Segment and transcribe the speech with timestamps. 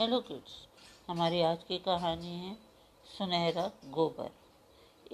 [0.00, 0.52] Hello kids
[1.08, 2.54] हमारी आज की कहानी है
[3.06, 4.30] सुनहरा गोबर।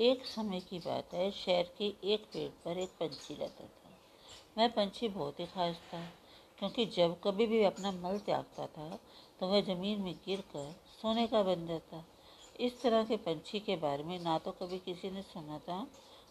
[0.00, 3.90] एक समय की बात है, शहर के एक पेड़ पर एक पंछी रहता था।
[4.58, 6.04] वह पंछी बहुत ही खास था,
[6.58, 8.88] क्योंकि जब कभी भी अपना मल त्यागता था
[9.40, 10.72] तो वह ज़मीन में गिर कर
[11.02, 12.04] सोने का बन जाता
[12.60, 15.86] इस तरह के पंछी के बारे में ना तो कभी किसी ने सुना था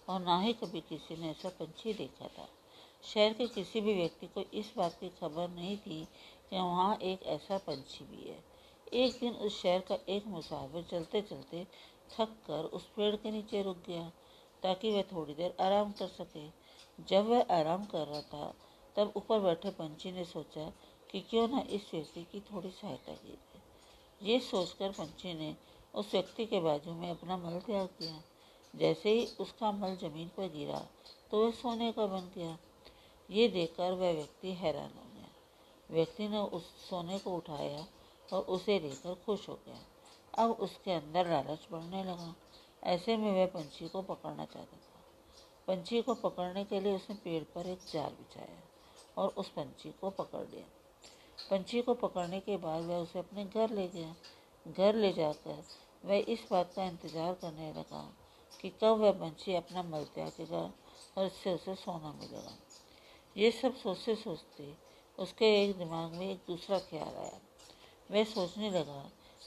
[0.10, 2.48] और ना ही कभी किसी ने ऐसा पंछी देखा था।
[3.04, 6.08] शहर के किसी भी व्यक्ति को इस बात की खबर नहीं थी
[6.54, 8.44] वहाँ एक ऐसा पंछी भी है।
[8.94, 11.64] एक दिन उस शहर का एक मुसाफिर चलते चलते
[12.18, 14.12] थक कर उस पेड़ के नीचे रुक गया,
[14.64, 16.48] ताकि वह थोड़ी देर आराम कर सके।
[17.04, 18.54] जब वह आराम कर रहा था,
[18.96, 20.72] तब ऊपर बैठे पंछी ने सोचा
[21.12, 25.56] कि क्यों ना इस व्यक्ति की थोड़ी सहायता की जाए। ये सोचकर पंछी ने
[25.94, 28.24] उस व्यक्ति के बाजू में अपना मल त्याग किया।
[28.74, 30.80] जैसे ही उसका मल ज़मीन पर गिरा
[31.32, 32.58] तो वह सोने का बन गया
[33.30, 35.15] ये देखकर वह व्यक्ति हैरान हो
[35.90, 37.86] व्यक्ति ने उस सोने को उठाया
[38.30, 39.80] और उसे लेकर खुश हो गया।
[40.34, 42.34] अब उसके अंदर लालच बढ़ने लगा।
[42.84, 45.04] ऐसे में वह पंछी को पकड़ना चाहता था।
[45.68, 48.62] पंछी को पकड़ने के लिए उसने पेड़ पर एक जाल बिछाया
[49.18, 50.66] और उस पंछी को पकड़ लिया।
[51.50, 54.16] पंछी को पकड़ने के बाद वह उसे अपने घर ले गया।
[54.66, 55.64] घर ले जाकर
[56.06, 58.02] वह इस बात का इंतज़ार करने लगा
[58.52, 60.62] कि कब वह पंछी अपना मल त्यागेगा
[61.18, 62.58] और इससे उसे सोना मिलेगा।
[63.36, 64.64] ये सब सोचते सोचते
[65.18, 67.40] उसके एक दिमाग में एक दूसरा ख्याल आया।
[68.12, 69.02] वह सोचने लगा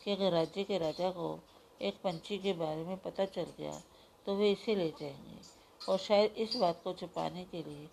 [0.04, 1.38] कि अगर राज्य के राजा को
[1.80, 3.80] एक पंछी के बारे में पता चल गया
[4.26, 5.40] तो वे इसे ले जाएँगे
[5.88, 7.88] और शायद इस बात को छुपाने के लिए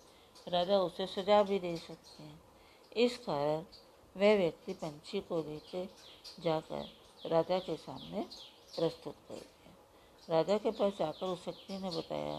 [0.48, 2.40] राजा उसे सजा भी दे सकते हैं।
[2.96, 3.64] इस कारण
[4.16, 5.88] वह व्यक्ति पंछी को लेकर
[6.42, 8.22] जाकर राजा के सामने
[8.76, 12.38] प्रस्तुत कर दिया। राजा के पास जाकर उस व्यक्ति ने बताया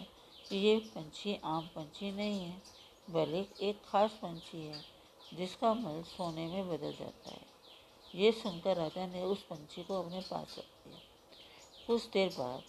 [0.50, 2.62] कि ये पंछी आम पंछी नहीं है,
[3.10, 4.97] बल्कि एक खास पंछी है।
[5.33, 7.45] जिसका मल सोने में बदल जाता है।
[8.16, 11.00] ये सुनकर राजा ने उस पंछी को अपने पास रख दिया।
[11.88, 12.64] कुछ देर बाद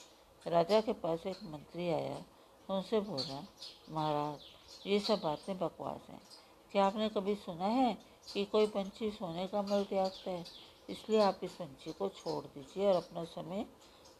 [0.48, 2.24] राजा के पास एक मंत्री आया।
[2.70, 3.46] उनसे बोला,
[3.90, 4.40] महाराज,
[4.86, 6.22] ये सब बातें बकवास हैं।
[6.72, 7.98] क्या आपने कभी सुना है
[8.32, 10.44] कि कोई पंछी सोने का मल त्यागता है?
[10.90, 13.66] इसलिए आप इस पंछी को छोड़ दीजिए और अपना समय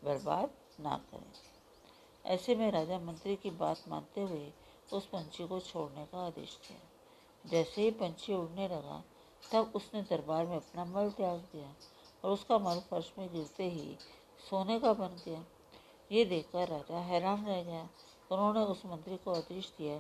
[0.04, 0.50] बर्बाद
[0.80, 1.32] ना करें।
[2.26, 4.52] ऐसे में राजा मंत्री की बात मानते हुए
[4.92, 6.97] उस पंछी को छोड़ने का आदेश दिया।
[7.50, 9.04] जैसे ही पंछी उड़ने लगा,
[9.52, 11.74] तब उसने दरबार में अपना मल त्याग दिया
[12.24, 13.96] और उसका मल फर्श में गिरते ही
[14.50, 15.44] सोने का बन गया।
[16.12, 17.88] ये देखकर राजा हैरान रह गया।
[18.32, 19.98] उन्होंने उस मंत्री को आदेश दिया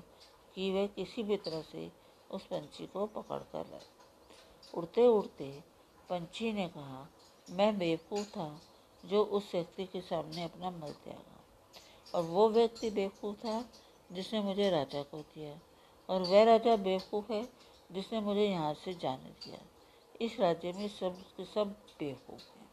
[0.54, 1.90] कि वह किसी भी तरह से
[2.30, 3.86] उस पंछी को पकड़ कर लाए।
[4.74, 5.50] उड़ते उड़ते
[6.08, 7.06] पंछी ने कहा,
[7.50, 8.60] मैं बेवकूफ़ था
[9.04, 11.44] जो उस व्यक्ति के सामने अपना मल त्यागा
[12.14, 13.64] और वो व्यक्ति बेवकूफ़ था
[14.12, 15.58] जिसने मुझे राजा को दिया।
[16.08, 17.48] और वह राजा बेवकूफ़ है
[17.92, 19.58] जिसने मुझे यहाँ से जाने दिया।
[20.20, 22.68] इस राज्य में सब के सब बेवकूफ़ हैं।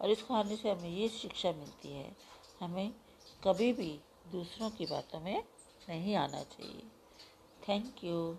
[0.00, 2.16] और इस कहानी से हमें ये शिक्षा मिलती है,
[2.60, 2.92] हमें
[3.44, 5.44] कभी भी दूसरों की बातों में
[5.88, 6.82] नहीं आना चाहिए।
[7.68, 8.38] Thank you